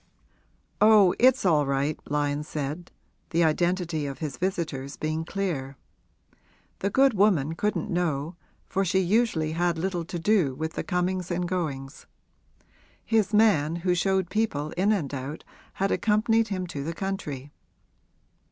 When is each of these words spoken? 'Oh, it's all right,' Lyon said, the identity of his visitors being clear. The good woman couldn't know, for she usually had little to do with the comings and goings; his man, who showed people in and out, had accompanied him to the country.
'Oh, 0.81 1.13
it's 1.19 1.45
all 1.45 1.67
right,' 1.67 1.99
Lyon 2.09 2.43
said, 2.43 2.89
the 3.29 3.43
identity 3.43 4.07
of 4.07 4.17
his 4.17 4.35
visitors 4.35 4.97
being 4.97 5.23
clear. 5.23 5.77
The 6.79 6.89
good 6.89 7.13
woman 7.13 7.53
couldn't 7.53 7.91
know, 7.91 8.35
for 8.67 8.83
she 8.83 8.97
usually 8.97 9.51
had 9.51 9.77
little 9.77 10.03
to 10.05 10.17
do 10.17 10.55
with 10.55 10.73
the 10.73 10.83
comings 10.83 11.29
and 11.29 11.47
goings; 11.47 12.07
his 13.05 13.31
man, 13.31 13.75
who 13.85 13.93
showed 13.93 14.31
people 14.31 14.71
in 14.71 14.91
and 14.91 15.13
out, 15.13 15.43
had 15.73 15.91
accompanied 15.91 16.47
him 16.47 16.65
to 16.65 16.83
the 16.83 16.93
country. 16.95 17.51